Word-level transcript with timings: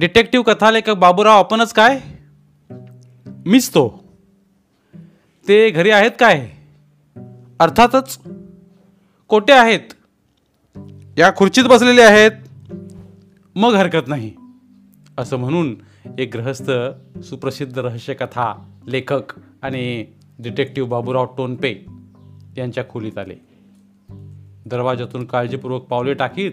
Detective 0.00 0.52
कथालेखक 0.52 0.90
बाबूराव 0.90 1.38
आपणच 1.38 1.72
काय? 1.72 2.00
मीच 3.46 3.68
तो. 3.68 4.04
ते 5.48 5.70
घरी 5.70 5.90
आहेत 5.90 6.10
काय? 6.20 6.50
अर्थातच 7.58 8.18
कोठे 9.28 9.52
आहेत? 9.52 9.80
या 11.18 11.32
खुर्चीत 11.36 11.64
बसलेले 11.64 12.02
आहेत. 12.02 12.30
मग 13.54 13.74
हरकत 13.74 14.08
नाही. 14.08 14.32
असं 15.18 15.36
म्हणून 15.36 15.76
एक 16.18 16.36
ग्रहस्थ 16.36 16.70
सुप्रसिद्ध 17.20 17.78
रहस्यकथा 17.78 18.76
लेखक 18.86 19.32
आणि 19.62 20.06
डिटेक्टिव्ह 20.38 20.88
बाबूराव 20.88 21.24
टोनपे 21.24 21.86
यांच्या 22.56 22.84
खोलीत 22.88 23.18
आले. 23.18 23.36
दरवाजातून 24.66 25.24
काळजीपूर्वक 25.24 25.82
पावले 25.82 26.14
टाकीत 26.14 26.52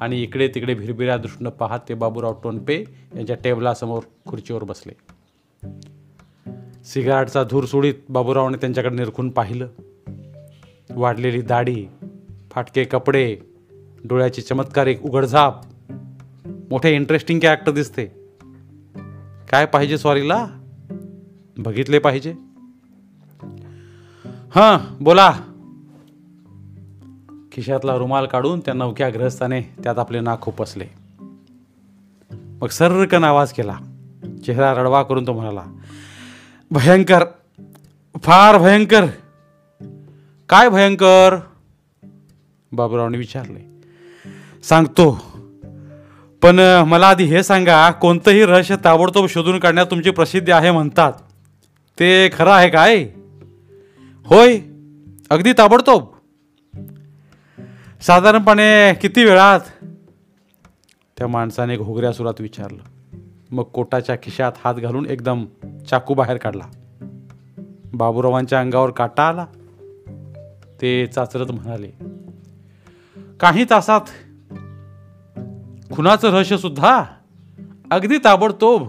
आणि 0.00 0.22
इकडे 0.22 0.48
तिकडे 0.48 0.74
भिरभिऱ्या 0.74 1.16
दृष्टीनं 1.16 1.50
पाहत 1.50 1.78
ते 1.88 1.94
बाबूराव 1.94 2.34
टोनपे 2.42 2.84
यांच्या 3.16 3.36
टेबलासमोर 3.44 4.02
खुर्चीवर 4.26 4.64
बसले. 4.64 4.92
सिगारेटचा 6.84 7.44
धूर 7.44 7.64
सोडीत 7.64 7.94
बाबूरावने 8.08 8.56
त्यांच्याकडे 8.56 8.96
निरखून 8.96 9.30
पाहिलं. 9.30 9.68
वाढलेली 10.90 11.40
दाढी 11.40 11.86
फाटके 12.50 12.84
कपडे 12.84 13.38
डोळ्याची 14.04 14.42
चमत्कारिक 14.42 15.02
उघडझाप. 15.02 15.54
मोठे 16.46 16.94
इंटरेस्टिंग 16.94 17.40
कॅरेक्टर 17.40 17.72
दिसते. 17.72 18.06
काय 19.50 19.66
पाहिजे 19.66 19.98
स्वारीला? 19.98 20.46
बघितले 21.58 21.98
पाहिजे. 21.98 22.34
हां 24.54 25.04
बोला. 25.04 25.32
खिशातला 27.54 27.96
रुमाल 27.96 28.26
काढून 28.26 28.60
त्या 28.60 28.74
नवख्या 28.74 29.10
ग्रहस्थाने 29.10 29.60
त्यात 29.60 29.98
आपले 29.98 30.20
नाक 30.20 30.40
खुपसले. 30.40 30.84
मग 32.32 32.68
सर्रकन 32.68 33.24
आवाज 33.24 33.52
केला. 33.52 33.78
चेहरा 34.46 34.74
रडवा 34.74 35.02
करून 35.02 35.26
तो 35.26 35.32
म्हणाला 35.32 35.62
भयंकर 36.70 37.24
फार 38.22 38.58
भयंकर. 38.58 39.06
काय 40.48 40.68
भयंकर? 40.68 41.36
बाबूरावने 42.72 43.18
विचारले. 43.18 43.60
सांगतो. 44.62 45.22
पण 46.42 46.82
मला 46.86 47.08
आधी 47.08 47.24
हे 47.24 47.42
सांगा 47.42 47.90
कोणतंही 47.90 48.44
रहस्य 48.44 48.76
ताबडतोब 48.84 49.26
शोधून 49.28 49.58
काढण्यात 49.58 49.86
तुमची 49.86 50.10
प्रसिद्धी 50.10 50.52
आहे 50.52 50.70
म्हणतात. 50.70 51.12
ते 51.98 52.28
खरं 52.32 52.50
आहे 52.50 52.68
काय? 52.68 52.96
होय. 54.24 54.58
अगदी 55.30 55.52
ताबडतोब. 55.52 56.13
साधारणपणे 58.06 58.94
किती 58.94 59.24
वेळात 59.24 59.60
त्या 61.18 61.26
माणसाने 61.26 61.76
घोगऱ्या 61.76 62.12
सुरात 62.12 62.34
विचारलं. 62.40 62.82
मग 63.50 63.62
कोटाच्या 63.62 64.16
खिशात 64.16 64.52
हात 64.64 64.74
घालून 64.74 65.06
एकदम 65.06 65.46
चाकू 65.90 66.14
बाहेर 66.14 66.36
काढला. 66.36 66.64
बाबूरावांच्या 67.94 68.60
अंगावर 68.60 68.90
काटा 68.90 69.28
आला. 69.28 69.46
ते 70.80 71.06
चाचरत 71.06 71.50
म्हणाले 71.50 71.90
काही 73.40 73.64
तासात 73.70 74.00
खुनाचं 75.92 76.30
रहस्य 76.30 76.58
सुद्धा 76.58 77.04
अगदी 77.90 78.18
ताबडतोब. 78.18 78.88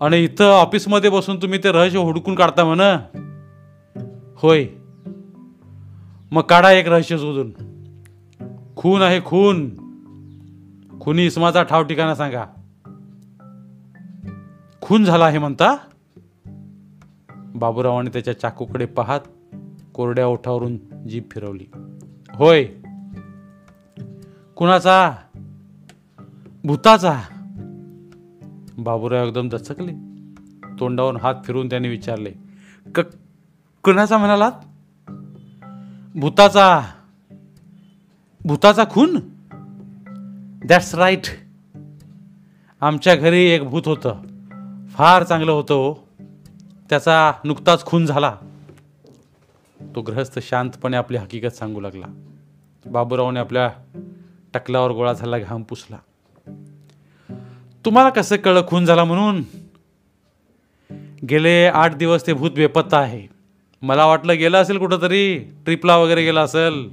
आणि 0.00 0.24
इथं 0.24 0.50
ऑफिसमध्ये 0.50 1.10
बसून 1.10 1.42
तुम्ही 1.42 1.58
ते 1.64 1.72
रहस्य 1.72 1.98
हुडकून 1.98 2.34
काढता 2.34 2.64
म्हण. 2.64 2.96
होय 4.36 4.66
मग 6.32 6.42
काढा 6.42 6.72
एक 6.72 6.88
रहस्य 6.88 7.18
शोधून. 7.18 7.52
खून 8.76 9.02
आहे 9.02 9.20
खून. 9.20 9.70
खुनी 11.00 11.26
इसमाचा 11.26 11.62
ठाव 11.62 11.82
ठिकाणा 11.82 12.14
सांगा. 12.14 12.44
खून 14.80 15.04
झाला 15.04 15.26
आहे 15.26 15.38
म्हणता? 15.38 15.76
बाबूरावाने 17.34 18.10
त्याच्या 18.10 18.40
चाकूकडे 18.40 18.86
पाहत 18.86 19.20
कोरड्या 19.94 20.26
ओठावरून 20.26 20.76
जीभ 21.08 21.22
फिरवली. 21.30 21.66
होय. 22.34 22.64
कुणाचा? 24.56 25.12
भूताचा. 26.64 27.20
बाबूराव 28.78 29.26
एकदम 29.26 29.48
दचकले. 29.48 29.92
तोंडावरून 30.80 31.20
हात 31.20 31.34
फिरून 31.44 31.66
त्याने 31.66 31.88
विचारले 31.88 32.32
क 32.94 33.00
कुणाचा 33.84 34.18
म्हणालात? 34.18 34.52
भूताचा 36.16 36.82
भूताचा 38.44 38.84
खून? 38.90 39.20
दॅट्स 40.66 40.94
राईट 40.94 41.20
आमच्या 42.80 43.14
घरी 43.14 43.44
एक 43.44 43.62
भूत 43.62 43.82
होतं. 43.86 44.22
फार 44.90 45.22
चांगलं 45.22 45.52
होतं 45.52 45.74
हो. 45.74 46.08
त्याचा 46.90 47.32
नुकताच 47.44 47.84
खून 47.84 48.06
झाला. 48.06 48.36
तो 49.94 50.00
ग्रहस्थ 50.00 50.38
शांतपणे 50.38 50.96
आपली 50.96 51.16
हकीकत 51.16 51.56
सांगू 51.56 51.80
लागला. 51.80 52.06
बाबूरावने 52.86 53.40
आपल्या 53.40 53.70
टकलावर 54.54 54.90
गोळा 54.90 55.12
झाला 55.12 55.38
घाम 55.38 55.62
पुसला. 55.62 55.98
तुम्हाला 57.84 58.10
कसं 58.10 58.36
कळलं 58.36 58.66
खून 58.66 58.84
झाला 58.84 59.04
म्हणून? 59.04 59.42
गेले 61.30 61.70
आठ 61.74 61.94
दिवस 61.94 62.26
ते 62.26 62.32
भूत 62.32 62.50
बेपत्ता 62.50 62.98
आहे. 62.98 63.35
मला 63.82 64.06
वाटलं 64.06 64.38
गेलं 64.38 64.62
असेल 64.62 64.78
कुठंतरी 64.78 65.38
ट्रिपला 65.38 65.96
वगैरे 65.96 66.24
गेला 66.24 66.42
असेल. 66.42 66.90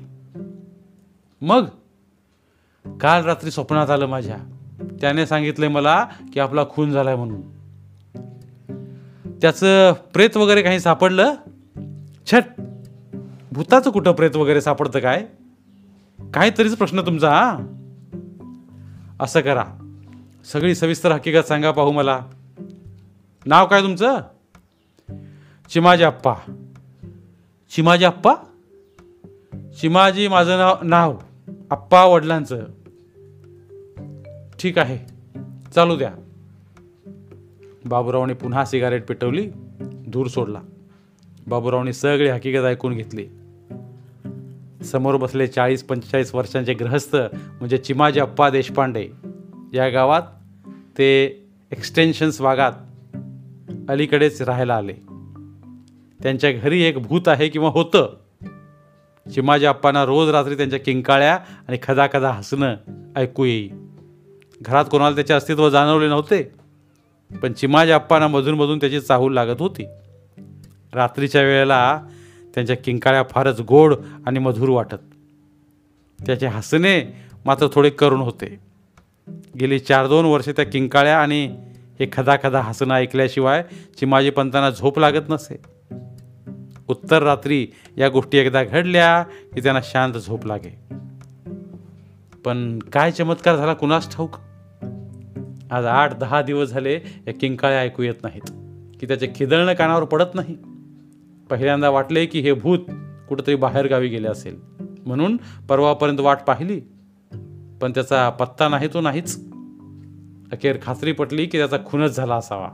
मग? 1.41 1.65
काल 3.01 3.23
रात्री 3.23 3.51
स्वप्नात 3.51 3.89
आलं 3.89 4.05
माझ्या. 4.05 4.37
त्याने 5.01 5.25
सांगितलंय 5.25 5.67
मला 5.67 6.07
की 6.33 6.39
आपला 6.39 6.65
खून 6.69 6.91
झालाय 6.91 7.15
म्हणून. 7.15 7.41
त्याचं 9.41 9.93
प्रेत 9.93 10.37
वगैरे 10.37 10.61
काही 10.61 10.79
सापडलं? 10.79 11.33
छट! 12.33 12.43
भूताचं 13.51 13.91
कुठं 13.91 14.11
प्रेत 14.11 14.35
वगैरे 14.35 14.61
सापडतं 14.61 14.99
काय? 14.99 15.25
काहीतरीच 16.33 16.77
प्रश्न 16.77 17.01
तुमचा 17.01 17.29
हा? 17.29 17.59
असं 19.19 19.41
करा. 19.41 19.65
सगळी 20.53 20.75
सविस्तर 20.75 21.11
हकीकत 21.11 21.47
सांगा 21.47 21.71
पाहू 21.71 21.91
मला. 21.91 22.19
नाव 23.45 23.65
काय 23.65 23.81
तुमचं? 23.81 24.21
चिमाजी 25.69 26.03
अप्पा 26.03 26.33
चिमाजी 27.75 28.05
आप्पा? 28.05 28.35
चिमाजी 29.81 30.27
माझं 30.27 30.57
नाव 30.57 30.75
नाव. 30.83 31.17
आप्पा 31.71 32.05
वडिलांचं. 32.05 32.65
ठीक 34.59 34.77
आहे. 34.77 34.97
चालू 35.75 35.95
द्या. 35.95 36.13
बाबूरावने 37.85 38.33
पुन्हा 38.33 38.65
सिगारेट 38.65 39.05
पेटवली 39.05 39.49
धूर 40.07 40.27
सोडला. 40.27 40.61
बाबूरावने 41.47 41.93
सगळी 41.93 42.29
हकीकत 42.29 42.65
ऐकून 42.65 42.93
घेतली. 42.93 43.27
समोर 44.83 45.15
बसले 45.15 45.47
चाळीस 45.47 45.83
पंचेचाळीस 45.83 46.35
वर्षांचे 46.35 46.73
ग्रहस्थ 46.73 47.15
म्हणजे 47.15 47.77
चिमाजी 47.77 48.19
अप्पा 48.19 48.49
देशपांडे. 48.49 49.09
या 49.73 49.89
गावात 49.89 50.21
ते 50.97 51.25
एक्सटेन्शन्स 51.71 52.41
भागात 52.41 52.71
अलीकडेच 53.89 54.41
राहायला 54.41 54.75
आले. 54.75 55.12
त्यांच्या 56.23 56.51
घरी 56.51 56.81
एक 56.81 56.97
भूत 56.97 57.27
आहे 57.27 57.47
किंवा 57.47 57.69
होतं. 57.69 58.15
चिमाजी 59.33 59.65
अप्पांना 59.65 60.05
रोज 60.05 60.29
रात्री 60.29 60.57
त्यांच्या 60.57 60.79
किंकाळ्या 60.79 61.39
आणि 61.67 61.77
खदा 61.83 62.07
खदा 62.13 62.31
हसणं 62.31 62.75
ऐकू 63.15 63.43
येई. 63.43 63.69
घरात 64.61 64.85
कोणाला 64.91 65.15
त्याचे 65.15 65.33
अस्तित्व 65.33 65.69
जाणवले 65.69 66.07
नव्हते 66.07 66.51
पण 67.41 67.53
चिमाजी 67.53 67.91
अप्पांना 67.91 68.27
मधूनमधून 68.27 68.77
त्याची 68.77 68.99
चाहूल 68.99 69.33
लागत 69.33 69.61
होती. 69.61 69.85
रात्रीच्या 70.93 71.41
वेळेला 71.41 72.01
त्यांच्या 72.53 72.77
किंकाळ्या 72.77 73.23
फारच 73.29 73.61
गोड 73.61 73.95
आणि 74.25 74.39
मधुर 74.39 74.69
वाटत. 74.69 74.95
त्याचे 76.25 76.47
हसणे 76.47 77.13
मात्र 77.45 77.67
थोडे 77.73 77.89
करुण 77.89 78.19
होते. 78.19 78.59
गेली 79.59 79.79
चार 79.79 80.07
दोन 80.07 80.25
वर्षे 80.25 80.51
त्या 80.51 80.65
किंकाळ्या 80.65 81.19
आणि 81.19 81.55
हे 81.99 82.09
खदा 82.11 82.35
खदा 82.43 82.61
हसणं 82.61 82.93
ऐकल्याशिवाय 82.93 83.63
चिमाजी 83.99 84.29
पंतांना 84.29 84.69
झोप 84.69 84.99
लागत 84.99 85.29
नसे. 85.29 85.73
उत्तर 86.87 87.23
रात्री 87.23 87.67
या 87.97 88.09
गोष्टी 88.09 88.37
एकदा 88.37 88.63
घडल्या 88.63 89.23
की 89.23 89.61
त्यांना 89.61 89.81
शांत 89.83 90.13
झोप 90.13 90.45
लागे. 90.45 90.79
पण 92.45 92.79
काय 92.79 93.11
चमत्कार 93.11 93.55
झाला 93.55 93.73
कुणास 93.73 94.15
ठाऊक? 94.15 94.35
आज 95.71 95.85
आठ 95.85 96.17
दहा 96.17 96.41
दिवस 96.41 96.69
झाले 96.69 96.93
या 97.27 97.33
किंकाळ्या 97.33 97.79
ऐकू 97.79 98.03
येत 98.03 98.23
नाहीत 98.23 98.51
की 98.99 99.07
त्याचे 99.07 99.27
खिदळणं 99.35 99.73
कानावर 99.73 100.03
पडत 100.03 100.35
नाही. 100.35 100.57
पहिल्यांदा 101.49 101.89
वाटले 101.89 102.25
की 102.25 102.39
हे 102.39 102.53
भूत 102.53 102.79
कुठंतरी 103.29 103.55
बाहेर 103.55 103.87
गावी 103.87 104.07
गेले 104.07 104.27
असेल. 104.27 104.59
म्हणून 105.05 105.37
परवापर्यंत 105.69 106.19
वाट 106.19 106.37
पाहिली. 106.47 106.79
पण 107.81 107.91
त्याचा 107.91 108.29
पत्ता 108.29 108.69
नाही 108.69 108.87
तो 108.93 109.01
नाहीच. 109.01 109.45
अखेर 110.51 110.77
खात्री 110.81 111.11
पटली 111.11 111.45
की 111.45 111.57
त्याचा 111.57 111.77
खूनच 111.85 112.15
झाला 112.15 112.35
असावा. 112.35 112.69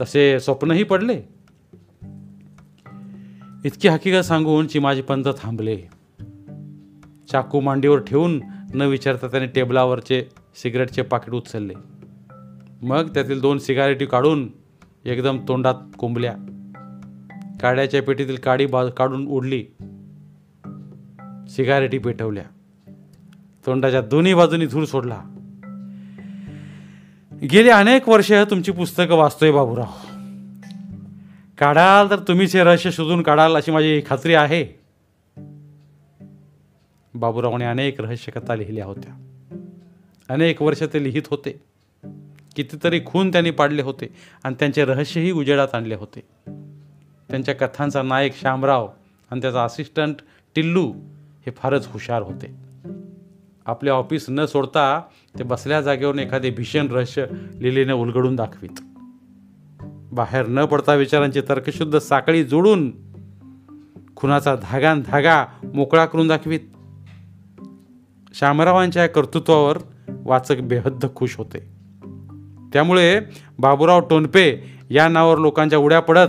तसे 0.00 0.40
स्वप्नही 0.40 0.82
पडले. 0.82 1.35
इतकी 3.66 3.88
हकीकत 3.88 4.24
सांगून 4.24 4.66
चिमाजी 4.66 5.02
पंत 5.02 5.24
थांबले. 5.24 5.78
चाकू 7.30 7.60
मांडीवर 7.60 7.98
ठेवून 7.98 8.42
न 8.74 8.82
विचारता 8.82 9.26
त्याने 9.26 9.46
टेबलावरचे 9.46 10.24
सिगरेटचे 10.62 11.02
पाकिट 11.02 11.34
उचलले. 11.34 11.74
मग 12.82 13.08
त्यातील 13.14 13.40
दोन 13.40 13.58
सिगारेटी 13.58 14.06
काढून 14.06 14.48
एकदम 15.04 15.38
तोंडात 15.48 15.74
कोंबल्या. 15.98 16.32
काड्याच्या 17.60 18.02
पेटीतील 18.02 18.36
काडी 18.36 18.66
बा 18.66 18.84
काढून 18.84 19.26
उडली 19.26 19.64
सिगारेटी 21.48 21.98
पेटवल्या. 21.98 22.44
तोंडाच्या 23.66 24.00
दोन्ही 24.00 24.34
बाजूनी 24.34 24.66
धूर 24.66 24.84
सोडला. 24.84 25.22
गेली 27.52 27.68
अनेक 27.68 28.08
वर्ष 28.08 28.32
तुमची 28.32 28.72
पुस्तकं 28.72 29.14
वाचतोय 29.14 29.50
बाबूराव. 29.50 30.05
काढाल 31.58 32.10
तर 32.10 32.18
तुम्हीच 32.18 32.56
हे 32.56 32.64
रहस्य 32.64 32.90
शोधून 32.90 33.22
काढाल 33.22 33.56
अशी 33.56 33.70
माझी 33.70 34.02
खात्री 34.06 34.34
आहे. 34.34 34.66
बाबूरावने 37.14 37.64
अनेक 37.64 38.00
रहस्यकथा 38.00 38.54
लिहिल्या 38.54 38.84
होत्या. 38.84 39.26
अनेक 40.28 40.62
वर्ष 40.62 40.82
ते 40.82 41.04
लिहित 41.04 41.22
होते. 41.30 41.60
कितीतरी 42.56 43.00
खून 43.06 43.32
त्यांनी 43.32 43.50
पाडले 43.50 43.82
होते 43.82 44.06
आणि 44.44 44.54
त्यांचे 44.58 44.84
रहस्यही 44.84 45.30
उजेडात 45.30 45.68
आणले 45.72 45.94
होते. 45.94 46.20
त्यांच्या 47.30 47.54
कथांचा 47.54 48.02
नायक 48.02 48.34
श्यामराव 48.36 48.88
आणि 49.30 49.40
त्याचा 49.40 49.64
असिस्टंट 49.64 50.14
टिल्लू 50.54 50.92
हे 51.46 51.50
फारच 51.50 51.86
हुशार 51.86 52.22
होते. 52.22 52.56
आपले 53.66 53.90
ऑफिस 53.90 54.26
न 54.28 54.46
सोडता 54.46 55.00
ते 55.38 55.42
बसल्या 55.42 55.80
जागेवरून 55.80 56.18
एखादे 56.18 56.50
भीषण 56.50 56.86
रहस्य 56.90 57.26
लिलीने 57.60 57.92
उलगडून 57.92 58.36
दाखवीत. 58.36 58.95
बाहेर 60.16 60.46
न 60.48 60.64
पडता 60.64 60.94
विचारांची 60.94 61.40
तर्कशुद्ध 61.40 61.98
साखळी 61.98 62.44
जोडून 62.44 62.92
खुनाचा 64.16 64.56
धागान 64.62 65.02
धागा 65.06 65.44
मोकळा 65.74 66.06
करून 66.06 66.28
दाखवीत. 66.28 66.60
श्यामरावांच्या 68.34 69.02
या 69.02 69.08
कर्तृत्वावर 69.08 69.78
वाचक 70.08 70.56
बेहद्द 70.56 71.06
खुश 71.16 71.36
होते. 71.36 71.58
त्यामुळे 72.72 73.20
बाबूराव 73.58 74.00
टोनपे 74.00 74.58
या 74.90 75.08
नावावर 75.08 75.38
लोकांच्या 75.38 75.78
उड्या 75.78 76.00
पडत 76.00 76.28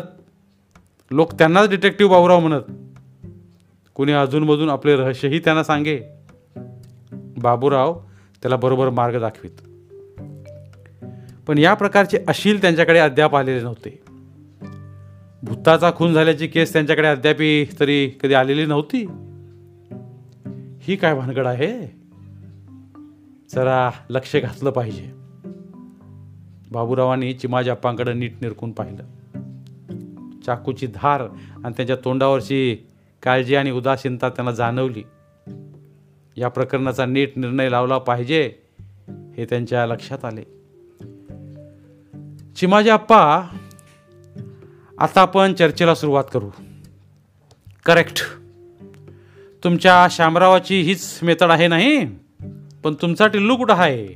लोक 1.12 1.34
त्यांनाच 1.34 1.70
डिटेक्टिव्ह 1.70 2.12
बाबूराव 2.12 2.40
म्हणत 2.40 2.62
कुणी 3.96 4.12
अजूनमधून 4.12 4.70
आपले 4.70 4.96
रहस्यही 4.96 5.40
त्यांना 5.40 5.64
सांगे. 5.64 6.00
बाबूराव 7.38 8.00
त्याला 8.42 8.56
बरोबर 8.56 8.90
मार्ग 8.90 9.20
दाखवित. 9.20 9.67
पण 11.48 11.58
या 11.58 11.74
प्रकारचे 11.74 12.20
अशील 12.28 12.62
त्यांच्याकडे 12.62 13.00
अद्याप 13.00 13.36
आलेले 13.36 13.62
नव्हते. 13.62 14.02
भूताचा 15.44 15.92
खून 15.96 16.14
झाल्याची 16.14 16.48
केस 16.48 16.74
त्यांच्याकडे 16.74 17.08
अद्याप 17.08 17.70
तरी 17.80 18.10
कधी 18.22 18.34
आलेली 18.34 18.66
नव्हती. 18.66 19.06
ही 20.80 20.96
काय 20.96 21.16
भानगड 21.16 21.48
आहे? 21.48 21.96
जरा 23.50 23.92
लक्ष 24.10 24.36
घातलं 24.36 24.70
पाहिजे. 24.70 25.12
बाबूरावांनी 26.72 27.34
चिमाजाप्पांकडे 27.34 28.14
नीट 28.14 28.34
निरकून 28.42 28.72
पाहिलं. 28.72 29.04
चाकूची 30.46 30.88
धार 30.88 31.22
आणि 31.64 31.74
त्यांच्या 31.76 31.96
तोंडावरची 31.96 32.78
काळजी 33.24 33.56
आणि 33.56 33.72
उदासीनता 33.72 34.30
त्यांना 34.30 34.52
जाणवली. 34.52 35.04
या 36.38 36.48
प्रकरणाचा 36.48 37.06
नीट 37.06 37.38
निर्णय 37.38 37.70
लावला 37.70 37.98
पाहिजे 37.98 38.54
हे 39.10 39.46
त्यांच्या 39.46 39.88
लक्षात 39.88 40.26
आले. 40.26 40.57
चिमाजी 42.58 42.90
अप्पा 42.90 43.48
आता 45.00 45.22
आपण 45.22 45.54
चर्चेला 45.54 45.96
सुरुवात 45.96 46.24
करू. 46.34 46.50
करेक्ट 47.86 48.26
तुमच्या 49.64 50.08
शामरावाची 50.12 50.82
हीच 50.82 51.20
मेथड 51.22 51.52
आहे 51.52 51.68
नाही? 51.68 52.06
पण 52.84 52.94
तुमचा 52.94 53.28
टिल्लू 53.28 53.56
कुठं 53.56 53.74
आहे? 53.74 54.08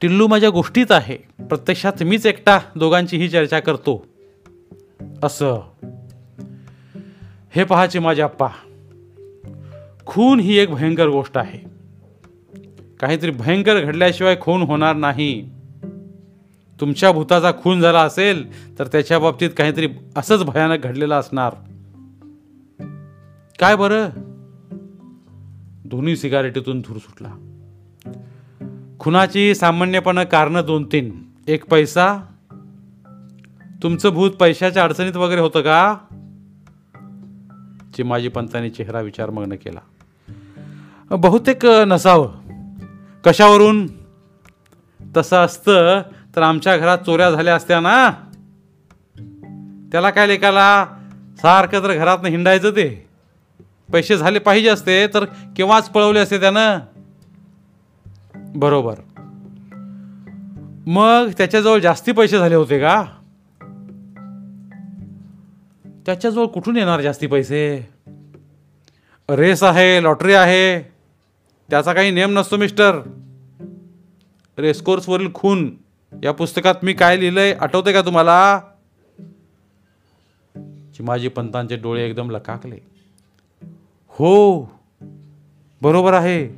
टिल्लू 0.00 0.26
माझ्या 0.26 0.50
गोष्टीत 0.50 0.92
आहे. 0.92 1.16
प्रत्यक्षात 1.38 2.02
मीच 2.02 2.26
एकटा 2.26 2.58
दोघांची 2.76 3.16
ही 3.16 3.28
चर्चा 3.28 3.60
करतो. 3.60 4.06
असं. 5.22 5.60
हे 7.50 7.64
पहाचे 7.64 7.98
माझे 7.98 8.22
आप्पा. 8.22 8.48
खून 10.06 10.40
ही 10.40 10.58
एक 10.58 10.70
भयंकर 10.70 11.08
गोष्ट 11.08 11.38
आहे. 11.38 11.58
काहीतरी 13.00 13.30
भयंकर 13.30 13.80
घडल्याशिवाय 13.80 14.36
खून 14.40 14.62
होणार 14.62 14.96
नाही. 14.96 15.57
तुमच्या 16.80 17.12
भूताचा 17.12 17.52
खून 17.62 17.80
झाला 17.80 18.02
असेल 18.02 18.68
तर 18.78 18.86
त्याच्या 18.86 19.18
बाबतीत 19.18 19.50
काहीतरी 19.56 19.88
असंच 20.16 20.44
भयानक 20.44 20.84
घडलेलं 20.84 21.20
असणार. 21.20 21.54
काय 23.58 23.76
बरं? 23.76 24.08
दोन्ही 25.84 26.16
सिगारेटीतून 26.16 26.80
धूर 26.80 26.96
सुटला. 26.96 27.34
खुनाची 29.00 29.54
सामान्यपणे 29.54 30.24
कारणं 30.24 30.62
दोन 30.66 30.84
तीन 30.84 31.22
एक 31.46 31.64
पैसा. 31.64 32.18
तुमचं 33.82 34.08
भूत 34.08 34.30
पैशाच्या 34.30 34.84
अडचणीत 34.84 35.16
वगैरे 35.16 35.40
होतं 35.40 35.60
का? 35.60 35.96
चिमाजी 37.96 38.28
पंतांनी 38.28 38.70
चेहरा 38.70 39.00
विचारमग्न 39.00 39.54
केला. 39.54 39.80
बहुतेक 41.16 41.66
नसावं. 41.66 42.28
कशावरून? 43.24 43.86
तसं 45.16 45.36
असतं 45.36 46.02
तर 46.38 46.42
आमच्या 46.42 46.76
घरात 46.76 46.98
चोऱ्या 46.98 47.30
झाल्या 47.30 47.54
असत्या 47.54 47.80
ना. 47.80 48.10
त्याला 49.92 50.10
काय 50.10 50.26
लेखाला 50.26 50.86
सारखं 51.36 51.82
तर 51.82 51.94
घरात 51.94 52.18
हिंडायचं 52.26 52.70
ते. 52.70 53.06
पैसे 53.92 54.16
झाले 54.16 54.38
पाहिजे 54.38 54.68
असते 54.68 55.06
तर 55.06 55.24
केव्हाच 55.56 55.90
पळवले 55.90 56.18
असते 56.18 56.40
त्यानं? 56.40 56.78
बरोबर. 58.34 58.94
मग 60.86 61.30
त्याच्याजवळ 61.38 61.78
जास्ती 61.78 62.12
पैसे 62.12 62.38
झाले 62.38 62.54
होते 62.54 62.78
का? 62.78 63.04
त्याच्याजवळ 66.06 66.46
कुठून 66.46 66.76
येणार 66.76 67.00
जास्ती 67.00 67.26
पैसे? 67.26 67.88
रेस 69.30 69.62
आहे 69.62 70.02
लॉटरी 70.02 70.34
आहे. 70.34 70.82
त्याचा 71.70 71.92
काही 71.92 72.10
नेम 72.10 72.38
नसतो 72.38 72.56
मिस्टर. 72.56 73.00
रेसकोर्सवरील 74.58 75.28
खून. 75.34 75.76
या 76.22 76.32
पुस्तकात 76.32 76.74
मी 76.82 76.92
काय 76.92 77.20
लिहिलंय? 77.20 77.52
आठवतंय 77.60 77.92
का 77.92 78.02
तुम्हाला? 78.02 78.60
चिमाजी 80.96 81.28
पंतांचे 81.28 81.76
डोळे 81.76 82.06
एकदम 82.06 82.30
लकाकले. 82.30 82.76
हो 84.08 84.62
बरोबर 85.82 86.12
आहे. 86.12 86.48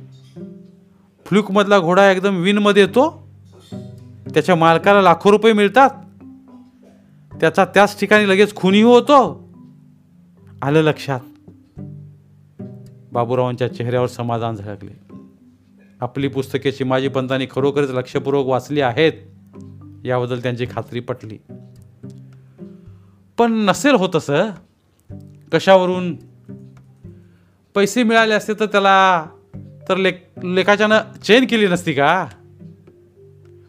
फ्लुकमधला 1.25 1.79
घोडा 1.79 2.11
एकदम 2.11 2.35
विनमध्ये 2.35 2.83
येतो. 2.83 3.29
त्याच्या 4.33 4.55
मालकाला 4.55 5.01
लाखो 5.01 5.31
रुपये 5.31 5.53
मिळतात. 5.53 5.89
त्याचा 7.41 7.65
त्याच 7.65 7.99
ठिकाणी 7.99 8.29
लगेच 8.29 8.55
खुनी 8.55 8.81
होतो. 8.81 9.49
आलं 10.61 10.81
लक्षात. 10.81 11.19
बाबूरावांच्या 13.11 13.73
चेहऱ्यावर 13.73 14.07
समाधान 14.07 14.55
झळकले. 14.55 15.15
आपली 16.01 16.27
पुस्तके 16.27 16.71
चिमाजी 16.71 17.07
पंतांनी 17.07 17.47
खरोखरच 17.51 17.89
लक्षपूर्वक 17.89 18.45
वाचली 18.45 18.81
आहेत. 18.81 19.13
याबद्दल 20.05 20.39
त्यांची 20.39 20.65
खात्री 20.71 20.99
पटली. 20.99 21.37
पण 23.37 23.53
नसेल 23.53 23.95
होत 23.95 24.15
असं. 24.15 24.49
कशावरून? 25.53 26.15
पैसे 27.75 28.03
मिळाले 28.03 28.33
असते 28.33 28.53
तर 28.53 28.65
त्याला 28.65 29.25
तर 29.89 29.97
लेख 29.97 30.13
लेखाच्यानं 30.43 31.19
चेन 31.23 31.45
केली 31.47 31.67
नसती 31.67 31.93
का? 31.93 32.27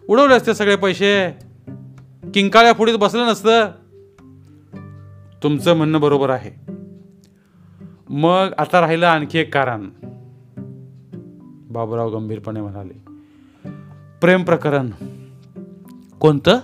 उडवले 0.09 0.35
असते 0.35 0.55
सगळे 0.55 0.77
पैसे. 0.77 1.31
किंकाळ्या 2.35 2.73
फुडीत 2.73 2.99
बसलं 2.99 3.27
नसतं. 3.27 3.71
तुमचं 5.43 5.75
म्हणणं 5.75 6.01
बरोबर 6.01 6.31
आहे. 6.31 6.73
मग 8.09 8.49
आता 8.59 8.81
राहिलं 8.81 9.07
आणखी 9.07 9.39
एक 9.39 9.55
कारण. 9.55 9.91
बाबूराव 11.73 12.11
गंभीरपणे 12.11 12.61
म्हणाले 12.61 13.13
प्रेम 14.21 14.43
प्रकरण. 14.43 14.91
कोणतं? 16.23 16.59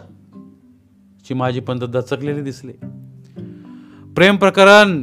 चिमाजी 1.27 1.61
पंत 1.61 1.81
दचकलेले 1.81 2.43
दिसले. 2.43 2.73
प्रेम 4.15 4.37
प्रकरण 4.37 5.03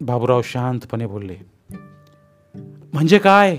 बाबूराव 0.00 0.42
शांतपणे 0.44 1.06
बोलले. 1.06 1.36
म्हणजे 2.92 3.18
काय? 3.18 3.58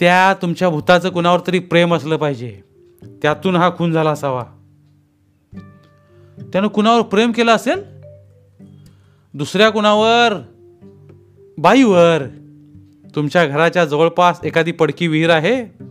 त्या 0.00 0.34
तुमच्या 0.42 0.68
भूताचं 0.68 1.08
कुणावर 1.08 1.40
तरी 1.46 1.58
प्रेम 1.58 1.94
असलं 1.94 2.16
पाहिजे. 2.16 2.60
त्यातून 3.22 3.56
हा 3.56 3.70
खून 3.76 3.92
झाला 3.92 4.10
असावा. 4.10 4.44
त्यानं 6.38 6.68
कुणावर 6.68 7.02
प्रेम 7.02 7.32
केलं 7.32 7.50
असेल? 7.50 7.84
दुसऱ्या 9.34 9.70
कुणावर? 9.70 10.42
बाईवर. 11.58 12.22
तुमच्या 13.14 13.46
घराच्या 13.46 13.84
जवळपास 13.84 14.40
एखादी 14.44 14.72
पडकी 14.72 15.06
विहीर 15.06 15.30
आहे? 15.30 15.84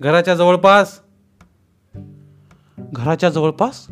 घराच्या 0.00 0.34
जवळपास 0.34 1.00
घराच्या 2.92 3.30
जवळपास? 3.30 3.86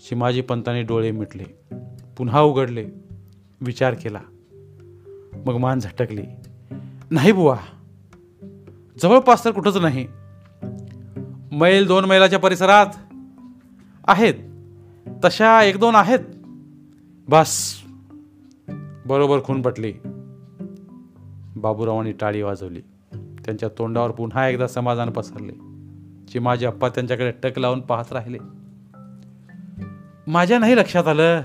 शिमाजी 0.00 0.40
पंतांनी 0.40 0.82
डोळे 0.82 1.10
मिटले 1.10 1.44
पुन्हा 2.16 2.40
उघडले 2.40 2.88
विचार 3.60 3.94
केला. 3.94 4.20
मग 5.46 5.56
मान 5.56 5.80
झटकली. 5.80 6.22
नाही 7.10 7.32
बुवा 7.32 7.56
जवळपास 9.02 9.44
तर 9.44 9.50
कुठंच 9.50 9.76
नाही. 9.76 10.06
मैल 11.52 11.86
दोन 11.86 12.04
मैलाच्या 12.04 12.38
परिसरात 12.38 12.86
आहेत 14.08 14.34
तशा 15.24 15.62
एक 15.62 15.76
दोन 15.76 15.94
आहेत. 15.94 16.18
बस. 17.28 17.82
बरोबर 19.06 19.42
खून 19.44 19.62
पटली. 19.62 19.92
बाबूरावांनी 21.56 22.12
टाळी 22.12 22.42
वाजवली. 22.42 22.80
त्यांच्या 23.14 23.68
तोंडावर 23.78 24.10
पुन्हा 24.10 24.48
एकदा 24.48 24.66
समाधान 24.66 25.10
पसरले. 25.10 25.69
चिमाजी 26.32 26.66
अप्पा 26.66 26.88
त्यांच्याकडे 26.88 27.30
टक 27.42 27.58
लावून 27.58 27.80
पाहत 27.80 28.12
राहिले. 28.12 28.38
माझ्या 30.26 30.58
नाही 30.58 30.76
लक्षात 30.76 31.08
आलं. 31.08 31.42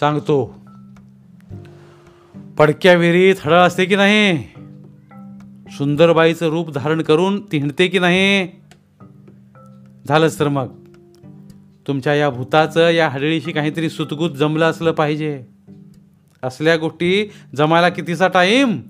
सांगतो. 0.00 0.54
पडक्या 2.58 2.94
विहिरीत 2.94 3.34
हळद 3.40 3.66
असते 3.66 3.84
की 3.84 3.96
नाही? 3.96 4.36
सुंदरबाईचं 5.70 6.48
रूप 6.48 6.70
धारण 6.70 7.02
करून 7.02 7.46
ती 7.52 7.58
हिंडते 7.58 7.86
की 7.86 7.98
नाही? 7.98 8.48
झालंच 10.08 10.38
तर 10.38 10.48
मग. 10.48 10.68
तुमच्या 11.86 12.14
या 12.14 12.30
भूताचं 12.30 12.90
या 12.90 13.08
हडळीशी 13.08 13.52
काहीतरी 13.52 13.90
सुतगुत 13.90 14.30
जमलं 14.30 14.70
असलं 14.70 14.92
पाहिजे. 14.92 15.44
असल्या 16.42 16.76
गोष्टी 16.76 17.30
जमायला 17.56 17.88
कितीचा 17.88 18.28
टाईम 18.28 18.80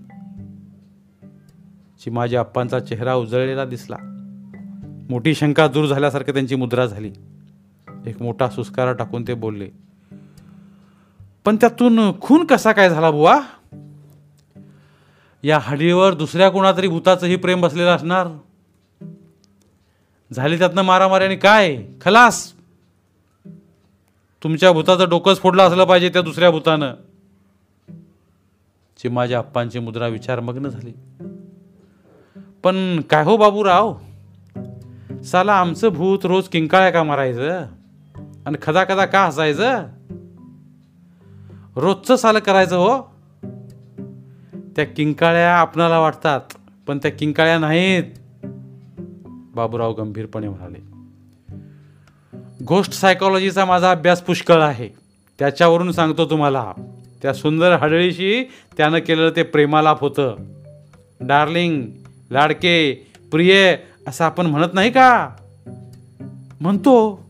चिमाजी 2.04 2.36
अप्पांचा 2.36 2.80
चेहरा 2.80 3.14
उजळलेला 3.14 3.64
दिसला. 3.64 4.17
मोठी 5.08 5.34
शंका 5.34 5.68
दूर 5.68 5.86
झाल्यासारखं 5.86 6.32
त्यांची 6.32 6.54
मुद्रा 6.54 6.86
झाली. 6.86 7.12
एक 8.06 8.22
मोठा 8.22 8.48
सुस्कारा 8.48 8.92
टाकून 8.92 9.24
ते 9.28 9.34
बोलले 9.34 9.68
पण 11.44 11.56
त्यातून 11.56 12.20
खून 12.20 12.44
कसा 12.44 12.72
काय 12.72 12.90
झाला 12.90 13.10
बुवा? 13.10 13.40
या 15.42 15.58
हडीवर 15.58 16.14
दुसऱ्या 16.14 16.50
कोणातरी 16.50 16.88
भूताचंही 16.88 17.36
प्रेम 17.36 17.60
बसलेलं 17.60 17.96
असणार? 17.96 18.28
झाली 20.32 20.58
त्यातनं 20.58 20.82
मारामारी 20.82 21.24
आणि 21.24 21.36
काय? 21.36 21.82
खलास! 22.00 22.52
तुमच्या 24.42 24.72
भूताचं 24.72 25.08
डोकंच 25.08 25.40
फोडलं 25.40 25.62
असलं 25.62 25.84
पाहिजे 25.84 26.08
त्या 26.08 26.22
दुसऱ्या 26.22 26.50
भूतानं. 26.50 26.94
माझ्या 29.10 29.38
आप्पांची 29.38 29.78
मुद्रा 29.78 30.06
विचारमग्न 30.06 30.68
झाली. 30.68 30.92
पण 32.62 33.00
काय 33.00 33.24
हो 33.24 33.36
बाबूराव? 33.36 33.94
साला 35.28 35.52
आमचं 35.52 35.88
भूत 35.88 36.18
रोज 36.24 36.48
किंकाळ्या 36.48 36.90
का 36.90 37.02
मारायचं? 37.02 37.66
आणि 38.46 38.56
खदा 38.62 38.84
खदा 38.84 39.06
का 39.06 39.24
हसायचं? 39.24 39.84
रोजचं 41.76 42.16
सालं 42.16 42.38
करायचं 42.38 42.76
हो. 42.76 43.02
त्या 44.76 44.84
किंकाळ्या 44.84 45.56
आपणाला 45.56 45.98
वाटतात 45.98 46.40
पण 46.86 46.98
त्या 46.98 47.10
किंकाळ्या 47.10 47.58
नाहीत. 47.58 48.04
बाबूराव 49.54 49.92
गंभीरपणे 49.92 50.48
म्हणाले 50.48 50.88
गोष्ट 52.64 52.92
सायकोलॉजीचा 52.92 53.64
माझा 53.64 53.90
अभ्यास 53.90 54.22
पुष्कळ 54.22 54.62
आहे. 54.62 54.88
त्याच्यावरून 55.38 55.92
सांगतो 55.92 56.30
तुम्हाला. 56.30 56.72
त्या 57.22 57.34
सुंदर 57.34 57.72
हडळीशी 57.72 58.50
त्यानं 58.76 58.98
केलेलं 58.98 59.30
ते 59.36 59.42
प्रेमालाप 59.42 60.00
होतं. 60.00 60.36
डार्लिंग 61.20 61.86
लाडके 62.30 63.06
प्रिय 63.30 63.76
असं 64.08 64.24
आपण 64.24 64.46
म्हणत 64.46 64.74
नाही 64.74 64.90
का? 64.90 65.30
म्हणतो. 66.60 67.26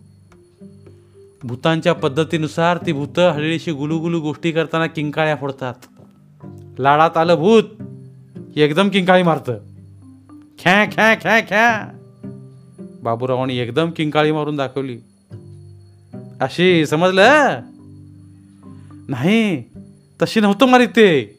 भूतांच्या 1.43 1.93
पद्धतीनुसार 1.93 2.79
ती 2.87 2.93
भूत 2.93 3.19
हळीशी 3.19 3.73
गुलुगुलू 3.73 4.21
गोष्टी 4.21 4.53
करताना 4.53 4.87
किंकाळ्या 4.87 5.37
फोडतात. 5.37 5.75
लाडात 6.79 7.17
आलं 7.17 7.35
भूत 7.35 7.65
एकदम 8.57 8.89
किंकाळी 8.89 9.23
मारतं. 9.23 9.59
ख्या 10.59 10.85
ख्या 10.85 11.15
ख्या 11.15 11.41
ख्या. 11.41 11.89
बाबूरावांनी 13.03 13.59
एकदम 13.59 13.91
किंकाळी 13.91 14.33
मारून 14.33 14.57
दाखवली. 14.57 14.99
अशी 16.41 16.87
समजलं? 16.87 17.61
नाही 19.09 19.65
तशी 20.23 20.41
नव्हतं 20.41 20.67
मारीत 20.67 20.89
ते. 20.89 21.39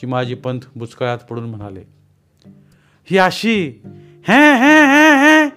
चिमाजी 0.00 0.34
पंत 0.34 0.60
बुचकळ्यात 0.76 1.18
पडून 1.18 1.44
म्हणाले 1.44 1.82
ही 3.10 3.18
अशी 3.18 3.82
हे 4.28 4.54
हे 4.54 4.84
हे 4.86 5.12
हे। 5.16 5.50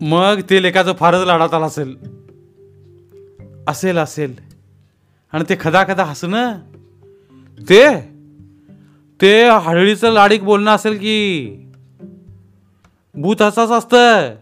मग 0.00 0.40
ते 0.50 0.62
लेखाचं 0.62 0.92
फारच 0.92 1.26
लाडात 1.26 1.54
आला 1.54 1.66
असेल. 1.66 1.96
असेल 3.68 3.98
असेल. 3.98 4.34
आणि 5.32 5.44
ते 5.48 5.56
खदा 5.60 5.84
खदा 5.84 6.04
हसणं 6.04 6.58
ते? 7.68 8.00
ते 9.22 9.48
हळळीचं 9.48 10.10
लाडीक 10.10 10.42
बोलणं 10.42 10.70
असेल 10.70 10.96
की? 10.98 11.50
भूत 13.14 13.42
हसाच 13.42 13.70
असतं. 13.70 14.34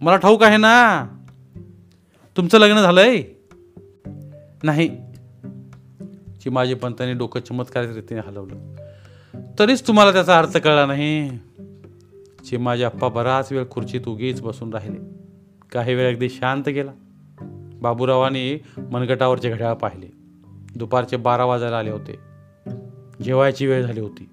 मला 0.00 0.16
ठाऊक 0.16 0.42
आहे 0.42 0.56
ना. 0.56 1.06
तुमचं 2.36 2.58
लग्न 2.58 2.82
झालंय? 2.82 3.22
नाही. 4.62 4.88
चिमाजी 6.42 6.74
पंतांनी 6.74 7.14
डोकं 7.14 7.40
चमत्कारिक 7.40 7.90
रीतीने 7.90 8.20
हलवलं. 8.20 8.76
तरीच 9.58 9.86
तुम्हाला 9.86 10.12
त्याचा 10.12 10.38
अर्थ 10.38 10.56
कळला 10.56 10.86
नाही. 10.86 11.38
चिमाजी 12.44 12.82
अप्पा 12.82 13.08
बराच 13.08 13.52
वेळ 13.52 13.64
खुर्चीत 13.70 14.00
उगीच 14.08 14.40
बसून 14.40 14.72
राहिले. 14.72 14.98
काही 15.72 15.94
वेळ 15.94 16.12
अगदी 16.12 16.28
शांत 16.28 16.68
गेला. 16.68 16.90
बाबूरावांनी 17.82 18.62
मनगटावरचे 18.92 19.50
घड्याळ 19.50 19.74
पाहिले. 19.74 20.06
दुपारचे 20.76 21.16
बारा 21.16 21.44
वाजायला 21.44 21.78
आले 21.78 21.90
होते. 21.90 22.18
जेवायची 23.24 23.66
वेळ 23.66 23.82
झाली 23.82 24.00
होती. 24.00 24.30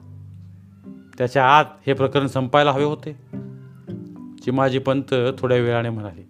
त्याच्या 1.17 1.45
आत 1.45 1.65
हे 1.87 1.93
प्रकरण 1.93 2.27
संपायला 2.27 2.71
हवे 2.71 2.83
होते. 2.83 3.11
चिमाजी 4.43 4.79
पंत 4.79 5.15
थोड्या 5.39 5.57
वेळाने 5.57 5.89
म्हणाले 5.89 6.27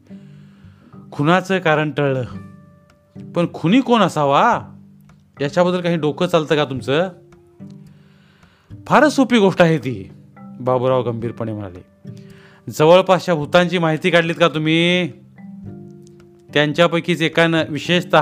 खुनाचं 1.11 1.59
कारण 1.59 1.91
टळलं. 1.91 2.23
पण 3.35 3.47
खुनी 3.53 3.81
कोण 3.81 4.01
असावा? 4.01 4.61
याच्याबद्दल 5.41 5.81
काही 5.81 5.97
डोकं 5.97 6.27
चालतं 6.27 6.55
का 6.55 6.65
तुमचं? 6.65 7.09
फारच 8.87 9.13
सोपी 9.13 9.39
गोष्ट 9.39 9.61
आहे 9.61 9.77
ती. 9.77 10.11
बाबूराव 10.59 11.01
गंभीरपणे 11.01 11.53
म्हणाले 11.53 12.11
जवळपासच्या 12.69 13.35
भूतांची 13.35 13.77
माहिती 13.77 14.09
काढलीत 14.09 14.35
का 14.39 14.47
तुम्ही? 14.47 15.07
त्यांच्यापैकीच 16.53 17.21
एकानं 17.21 17.63
विशेषत 17.69 18.15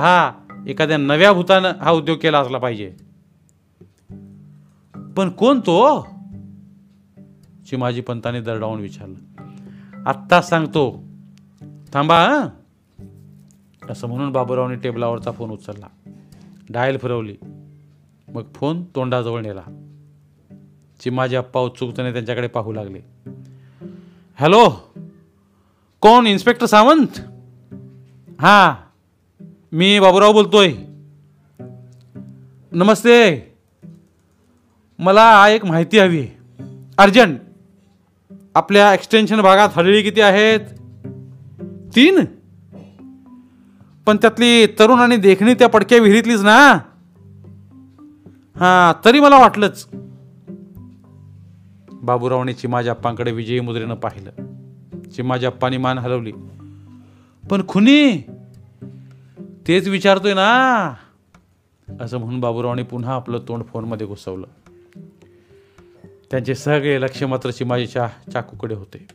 एखाद्या 0.68 0.96
नव्या 0.96 1.32
भूतानं 1.32 1.72
हा 1.80 1.90
उद्योग 1.90 2.18
केला 2.18 2.38
असला 2.38 2.58
पाहिजे. 2.58 2.96
पण 5.16 5.28
कोण 5.28 5.60
तो? 5.60 6.06
चिमाजी 7.70 8.00
पंताने 8.00 8.40
दरडावून 8.40 8.80
विचारलं. 8.80 9.18
आत्ता 10.06 10.42
सांगतो. 10.42 11.04
थांबा 11.92 12.48
असं 13.90 14.06
म्हणून 14.06 14.32
बाबूरावने 14.32 14.74
टेबलावरचा 14.74 15.30
फोन 15.30 15.50
उचलला. 15.50 16.10
डायल 16.70 16.98
फिरवली. 16.98 17.36
मग 18.28 18.42
फोन 18.54 18.84
तोंडाजवळ 18.84 19.42
नेला. 19.42 19.95
चिमाजी 21.00 21.36
आप्पा 21.36 21.60
उत्सुकतेने 21.60 22.12
त्यांच्याकडे 22.12 22.46
पाहू 22.46 22.72
लागले. 22.72 23.00
हॅलो? 24.40 24.92
कोण? 26.00 26.26
इन्स्पेक्टर 26.26 26.66
सावंत? 26.66 27.20
हां 28.40 28.74
मी 29.72 30.00
बाबूराव 30.00 30.32
बोलतोय. 30.32 30.72
नमस्ते. 32.72 33.54
मला 34.98 35.48
एक 35.48 35.64
माहिती 35.64 35.98
हवी 35.98 36.18
आहे. 36.18 36.38
अर्जंट. 36.98 37.40
आपल्या 38.54 38.94
एक्सटेन्शन 38.94 39.40
भागात 39.40 39.68
हळळी 39.72 40.02
किती 40.02 40.20
आहेत? 40.20 40.60
तीन? 41.96 42.24
पण 44.06 44.16
त्यातली 44.16 44.66
तरुण 44.66 44.98
आणि 44.98 45.16
देखणी 45.16 45.54
त्या 45.54 45.68
पडक्या 45.68 45.98
विहिरीतलीच 45.98 46.42
ना? 46.42 46.72
हां 48.56 49.04
तरी 49.04 49.20
मला 49.20 49.38
वाटलंच. 49.38 49.88
बाबूरावने 52.06 52.52
चिमाजाप्पांकडे 52.52 53.32
विजयी 53.32 53.60
मुद्रेनं 53.60 53.94
पाहिलं. 53.94 54.30
चिमाजी 55.10 55.76
मान 55.76 55.98
हलवली. 55.98 56.32
पण 57.50 57.66
खुनी 57.68 58.16
तेच 59.68 59.88
विचारतोय 59.88 60.34
ना. 60.34 60.94
असं 62.00 62.18
म्हणून 62.18 62.40
बाबूरावने 62.40 62.82
पुन्हा 62.82 63.14
आपलं 63.14 63.38
तोंड 63.48 63.62
फोनमध्ये 63.64 64.06
घुसवलं. 64.06 64.46
त्यांचे 66.30 66.54
सगळे 66.54 67.00
लक्ष 67.00 67.22
मात्र 67.22 67.50
चिमाजीच्या 67.50 68.08
चाकूकडे 68.32 68.74
होते. 68.74 69.06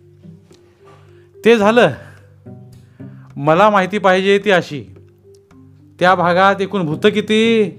ते 1.45 1.57
झालं. 1.57 1.89
मला 3.35 3.69
माहिती 3.69 3.97
पाहिजे 3.97 4.41
ती 4.45 4.51
अशी. 4.51 4.83
त्या 5.99 6.15
भागात 6.15 6.61
एकूण 6.61 6.85
भूत 6.85 7.05
किती? 7.05 7.69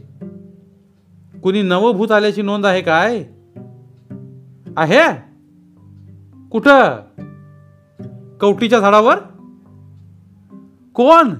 कुणी 1.42 1.62
नवं 1.62 1.92
भूत 1.92 2.12
आल्याची 2.12 2.42
नोंद 2.42 2.66
आहे 2.66 2.80
काय? 2.80 3.24
आहे? 4.76 5.12
कुठं? 6.50 6.96
कवटीच्या 8.40 8.80
झाडावर? 8.80 9.18
कोण? 10.94 11.34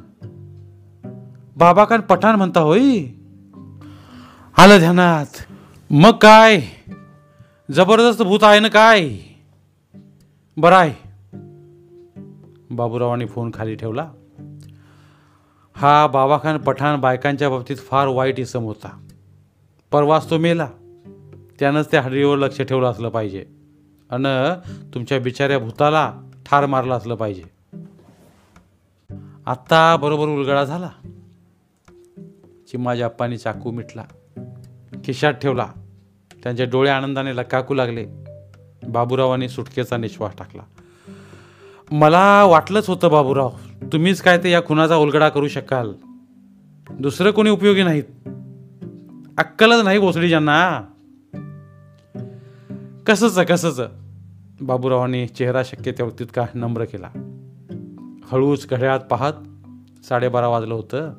बाबाकान 1.56 2.00
पठाण 2.00 2.34
म्हणता 2.34 2.60
होई. 2.60 3.04
आलं 4.58 4.78
ध्यानात. 4.78 5.26
मग 5.90 6.10
काय? 6.10 6.62
जबरदस्त 7.70 8.22
भूत 8.22 8.38
आहे 8.42 8.60
ना 8.60 8.68
काय? 8.68 9.18
बरं 10.56 10.76
आहे. 10.76 10.94
बाबूरावांनी 12.70 13.26
फोन 13.26 13.50
खाली 13.54 13.74
ठेवला. 13.74 14.10
हा 15.76 16.06
बाबाखान 16.06 16.58
पठाण 16.58 17.00
बायकांच्या 17.00 17.50
बाबतीत 17.50 17.76
फार 17.76 18.08
वाईट 18.08 18.40
इसम 18.40 18.62
होता. 18.62 19.06
परवाच 19.90 20.30
तो 20.30 20.38
मेला. 20.38 20.68
त्यानंच 21.58 21.90
त्या 21.90 22.02
हड्डीवर 22.02 22.38
लक्ष 22.38 22.60
ठेवलं 22.60 22.86
असलं 22.86 23.08
पाहिजे. 23.08 23.46
अन 24.10 24.54
तुमच्या 24.94 25.20
बिचाऱ्या 25.20 25.58
भूताला 25.58 26.20
ठार 26.46 26.66
मारलं 26.66 26.94
असलं 26.94 27.14
पाहिजे. 27.14 27.42
आत्ता 29.46 29.96
बरोबर 29.96 30.26
उलगडा 30.26 30.64
झाला. 30.64 30.90
चिमाजी 32.68 33.02
आप्पांनी 33.02 33.38
चाकू 33.38 33.70
मिटला. 33.70 34.04
खिशात 35.04 35.32
ठेवला. 35.32 35.66
त्यांचे 36.42 36.64
डोळे 36.64 36.90
आनंदाने 36.90 37.36
लकाकू 37.36 37.74
लागले. 37.74 38.06
बाबूरावांनी 38.88 39.48
सुटकेचा 39.48 39.96
निश्वास 39.96 40.32
टाकला. 40.38 40.62
मला 41.90 42.44
वाटलंच 42.44 42.88
होतं 42.88 43.10
बाबूराव 43.10 43.50
तुम्हीच 43.92 44.22
काय 44.22 44.38
ते 44.38 44.50
या 44.50 44.64
खुनाचा 44.64 44.96
उलगडा 44.96 45.28
करू 45.28 45.48
शकाल. 45.48 45.92
दुसरं 46.90 47.30
कोणी 47.30 47.50
उपयोगी 47.50 47.82
नाहीत. 47.82 48.04
अक्कलच 49.38 49.84
नाही 49.84 49.98
भोसडी 49.98 50.28
ज्यांना. 50.28 50.82
कसंच 53.06 53.38
कसंच? 53.38 53.80
बाबूरावांनी 54.60 55.26
चेहरा 55.26 55.62
शक्य 55.64 55.92
त्या 55.92 56.06
तितका 56.18 56.44
नम्र 56.54 56.84
केला? 56.84 57.10
हळूच 58.24 58.68
घड्याळात 58.70 59.00
पाहत 59.00 59.32
साडेबारा 60.04 60.48
वाजलं 60.48 60.74
होतं. 60.74 61.12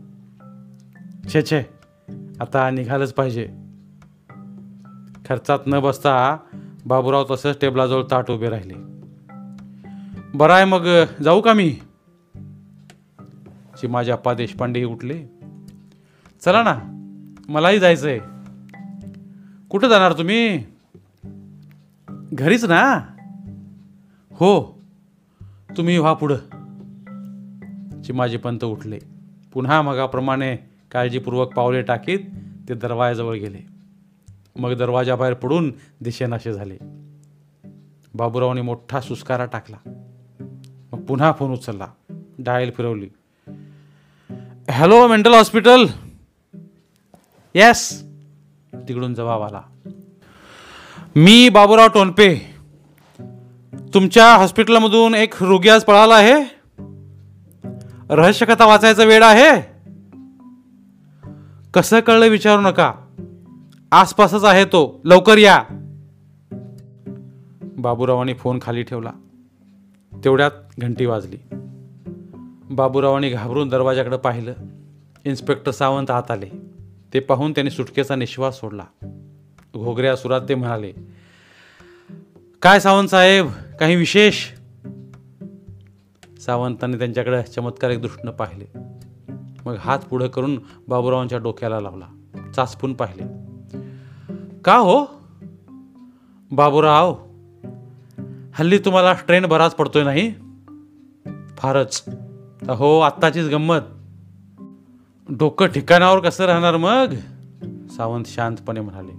छे 1.34 1.42
छे 1.42 1.64
आता 2.40 2.70
निघालंच 2.70 3.14
पाहिजे. 3.14 3.50
खर्चात 5.30 5.60
न 5.68 5.80
बसता 5.80 6.38
बाबूराव 6.86 7.26
तसंच 7.32 7.58
टेबलाजवळ 7.62 8.04
ताट 8.12 8.32
उभे 8.32 8.50
राहिले. 8.50 8.74
बरं 10.38 10.54
आहे 10.54 10.66
मग 10.66 10.88
जाऊ 11.24 11.42
का 11.42 11.54
मी? 11.54 11.70
चिमाजी 13.82 14.12
अप्पा 14.12 14.34
देशपांडेही 14.34 14.86
उठले. 14.86 15.24
चला 16.46 16.64
ना 16.64 16.80
मलाही 17.50 17.80
जायचं 17.80 18.08
आहे 18.08 18.20
कुठं 19.70 19.88
जाणार 19.88 20.14
तुम्ही? 20.14 20.73
घरीच 22.34 22.66
ना? 22.66 23.00
हो. 24.32 24.82
तुम्ही 25.78 25.98
व्हा 25.98 26.14
पुढं. 26.14 26.38
चिमाजी 28.02 28.38
पंत 28.38 28.64
उठले. 28.64 29.00
पुन्हा 29.54 29.82
मगाप्रमाणे 29.82 30.58
काळजीपूर्वक 30.92 31.54
पावले 31.54 31.82
टाकीत 31.82 32.20
ते 32.70 32.74
दरवाजाजवळ 32.74 33.36
गेले. 33.36 33.60
मग 34.60 34.74
दरवाजाबाहेर 34.74 35.34
पडून 35.34 35.74
दिशेनाशे 36.02 36.54
झाले. 36.54 36.78
बाबूरावने 38.16 38.62
मोठा 38.62 39.02
सुस्कारा 39.02 39.46
टाकला. 39.46 39.78
मग 40.94 41.02
पुन्हा 41.02 41.32
फोन 41.32 41.52
उचलला. 41.52 41.88
डायल 42.40 42.72
फिरवली. 42.72 43.10
Hello 44.72 45.08
mental 45.08 45.34
hospital. 45.34 45.86
येस. 47.56 48.04
तिकडून 48.74 49.14
जबाब 49.14 49.42
आला. 49.42 49.62
मी 51.16 51.50
बाबूराव 51.50 51.88
टोनपे. 51.88 52.56
तुमच्या 53.94 54.36
हॉस्पिटलमधून 54.36 55.16
एक 55.16 55.44
रोगी 55.44 55.70
आज 55.70 55.84
पळाला 55.84 56.16
आहे. 56.16 56.44
रहस्यकथा 58.10 58.66
वाचायचा 58.66 59.04
वेळ 59.04 59.24
आहे. 59.24 59.62
कसं 61.74 62.00
कळलं 62.00 62.28
विचारू 62.28 62.62
नका. 62.62 62.94
आसपासच 63.92 64.44
आहे 64.44 64.66
तो. 64.66 65.02
लवकर 65.06 65.38
या. 65.38 65.64
बाबूरावांनी 67.62 68.34
फोन 68.34 68.60
खाली 68.62 68.84
ठेवला. 68.84 69.12
तेवढ्यात 70.24 70.52
घंटी 70.80 71.06
वाजली. 71.06 71.38
बाबूरावांनी 72.72 73.30
घाबरून 73.30 73.70
दरवाजाकडे 73.70 74.18
पाहिलं. 74.18 74.54
इन्स्पेक्टर 75.26 75.72
सावंत 75.72 76.12
आत 76.12 76.32
आले. 76.32 76.50
ते 77.14 77.20
पाहून 77.20 77.52
त्याने 77.52 77.70
सुटकेचा 77.70 78.16
निश्वास 78.16 78.60
सोडला. 78.60 78.84
घोगऱ्या 79.76 80.16
सुरात 80.16 80.42
ते 80.50 80.56
म्हणाले 80.56 81.13
काय 82.64 82.80
सावंत 82.80 83.08
साहेब? 83.08 83.48
काही 83.80 83.96
विशेष? 83.96 84.36
सावंतांनी 86.40 86.98
त्यांच्याकडे 86.98 87.44
चमत्कारिक 87.44 88.02
दृष्टीनं 88.02 88.32
पाहिले. 88.32 88.66
मग 89.66 89.76
हात 89.80 90.00
पुढे 90.00 90.28
करून 90.28 90.60
बाबूरावांच्या 90.88 91.38
डोक्याला 91.38 91.80
लावला. 91.80 92.06
चाचपून 92.56 92.94
पाहिले. 92.94 93.24
का 94.66 94.78
हो? 94.78 95.06
बाबूराव 96.52 97.16
हल्ली 98.54 98.78
तुम्हाला 98.78 99.14
ट्रेन 99.14 99.46
बराच 99.46 99.76
पडतोय 99.76 100.04
नाही? 100.04 100.34
फारच. 101.58 102.06
हो 102.70 103.00
आत्ताचीच 103.00 103.48
गंमत. 103.48 103.80
डोकं 105.30 105.68
ठिकाणावर 105.68 106.20
कसं 106.20 106.46
राहणार 106.46 106.78
मग? 106.78 107.14
सावंत 107.88 108.24
शांतपणे 108.28 108.82
म्हणाले. 108.82 109.12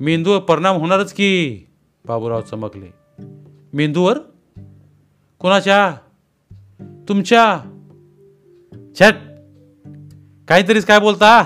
मेंदूवर 0.00 0.38
परिणाम 0.38 0.76
होणारच 0.76 1.12
की? 1.12 1.64
बाबूराव 2.04 2.40
चमकले. 2.40 2.94
मेंदूवर? 3.72 4.18
कोणाच्या? 5.38 5.96
तुमच्या? 7.08 7.60
छट! 9.00 9.14
काहीतरीच 10.48 10.84
काय 10.84 11.00
बोलता? 11.00 11.42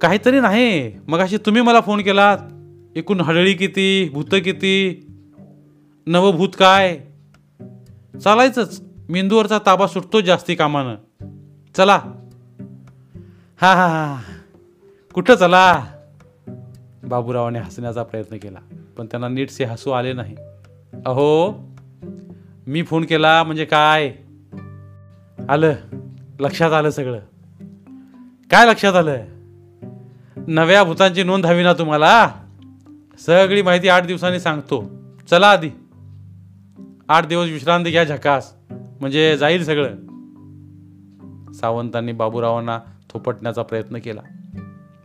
काहीतरी 0.00 0.40
नाही. 0.40 0.92
मग 1.06 1.18
अशी 1.18 1.36
तुम्ही 1.36 1.62
मला 1.62 1.80
फोन 1.80 2.02
केलात. 2.02 2.38
एकूण 2.96 3.20
हडळी 3.20 3.54
किती 3.54 4.10
भूत 4.12 4.24
किती? 4.24 5.06
नवभूत 6.06 6.48
काय? 6.58 7.00
चालायचंच. 8.24 8.82
मेंदूवरचा 9.08 9.58
ताबा 9.66 9.86
सुटतो 9.86 10.20
जास्ती 10.20 10.54
कामानं. 10.54 10.94
चला. 11.76 12.00
हा 13.60 13.74
हा 13.74 13.86
हा. 13.86 14.22
कुठं 15.14 15.34
चला? 15.34 15.84
बाबूरावाने 17.06 17.58
हसण्याचा 17.58 18.02
प्रयत्न 18.02 18.36
केला. 18.36 18.58
पण 18.98 19.06
त्यांना 19.06 19.28
नीटसे 19.28 19.64
हसू 19.64 19.90
आले 19.90 20.12
नाही. 20.12 20.36
अहो 21.06 21.52
मी 22.66 22.82
फोन 22.82 23.04
केला 23.04 23.42
म्हणजे 23.42 23.64
काय? 23.64 24.14
आलं. 25.48 25.74
लक्षात 26.40 26.72
आलं 26.72 26.90
सगळं. 26.90 27.18
काय 28.50 28.70
लक्षात 28.70 28.94
आलं? 28.94 29.16
नव्या 30.48 30.84
भूतांची 30.84 31.22
नोंद 31.22 31.46
हवी 31.46 31.62
ना 31.62 31.72
तुम्हाला? 31.72 32.30
सगळी 33.18 33.62
माहिती 33.62 33.88
आठ 33.88 34.06
दिवसांनी 34.06 34.40
सांगतो. 34.40 34.90
चला 35.30 35.50
आधी. 35.50 35.70
आठ 37.08 37.26
दिवस 37.26 37.48
विश्रांती 37.48 37.90
घ्या 37.90 38.04
झकास. 38.04 38.54
म्हणजे 38.70 39.38
जाईल 39.38 39.64
सगळं. 39.64 39.90
सावंतांनी 41.52 42.12
बाबूरावांना 42.12 42.78
थोपटण्याचा 43.10 43.62
प्रयत्न 43.62 43.98
केला. 43.98 44.20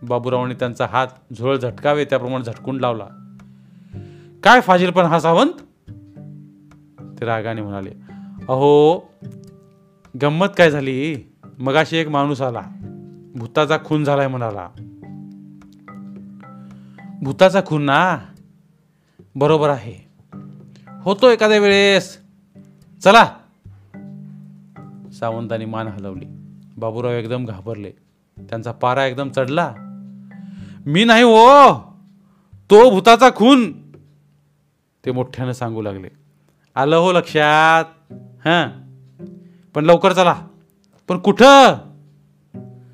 बाबूरावांनी 0.03 0.55
त्यांचा 0.55 0.85
हात 0.85 1.07
झुरळ 1.37 1.57
झटकावे 1.57 2.05
त्याप्रमाणे 2.05 2.43
झटकून 2.43 2.79
लावला. 2.79 3.05
काय 4.43 4.61
फाजीलपण 4.61 5.03
हा 5.03 5.19
सावंत? 5.19 5.53
ते 7.19 7.25
रागाने 7.25 7.61
म्हणाले 7.61 7.91
अहो 8.41 8.97
गंमत 10.21 10.47
काय 10.57 10.71
झाली? 10.71 11.31
मगाशी 11.59 11.97
एक 11.97 12.07
माणूस 12.07 12.41
आला. 12.41 12.61
भूताचा 13.35 13.77
खून 13.85 14.03
झालाय 14.03 14.27
म्हणाला. 14.27 14.69
भूताचा 17.21 17.61
खून 17.65 17.83
ना? 17.83 18.17
बरोबर 19.35 19.69
आहे. 19.69 19.95
होतो 21.01 21.29
एखाद्या 21.29 21.59
वेळेस. 21.59 22.17
चला. 23.03 23.25
सावंतांनी 25.13 25.65
मान 25.65 25.87
हलवली. 25.87 26.25
बाबूराव 26.77 27.11
एकदम 27.11 27.45
घाबरले. 27.45 27.91
त्यांचा 28.39 28.71
पारा 28.71 29.05
एकदम 29.05 29.29
चढला. 29.29 29.73
मी 30.85 31.03
नाही 31.03 31.23
हो. 31.23 31.73
तो 32.69 32.89
भूताचा 32.89 33.29
खून. 33.35 33.71
ते 35.05 35.11
मोठ्यानं 35.11 35.51
सांगू 35.51 35.81
लागले. 35.81 36.09
आलं 36.75 36.95
हो 36.95 37.11
लक्षात. 37.11 38.13
हां. 38.13 38.69
पण 39.73 39.85
लवकर 39.85 40.13
चला. 40.13 40.47
पण 41.07 41.17
कुठं? 41.17 41.73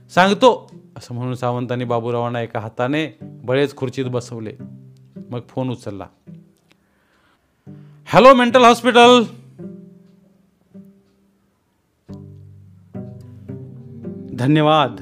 सांगतो. 0.09 0.71
असं 0.97 1.15
म्हणून 1.15 1.35
सावंतांनी 1.35 1.85
बाबूरावांना 1.85 2.41
एका 2.41 2.59
हाताने 2.59 3.17
बळेच 3.21 3.75
खुर्चीत 3.75 4.05
बसवले. 4.05 4.53
मग 5.29 5.39
फोन 5.49 5.69
उचलला. 5.69 6.07
Hello 8.05 8.33
mental 8.33 8.63
hospital. 8.63 9.23
धन्यवाद. 14.35 15.01